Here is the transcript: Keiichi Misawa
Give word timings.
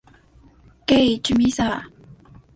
Keiichi 0.87 1.31
Misawa 1.37 1.79